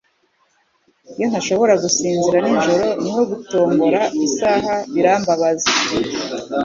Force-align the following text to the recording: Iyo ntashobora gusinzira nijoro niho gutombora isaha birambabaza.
Iyo 1.15 1.25
ntashobora 1.31 1.73
gusinzira 1.83 2.37
nijoro 2.45 2.87
niho 3.03 3.21
gutombora 3.31 4.01
isaha 4.27 4.73
birambabaza. 4.93 5.69